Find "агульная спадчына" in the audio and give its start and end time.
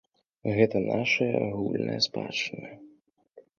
1.45-2.69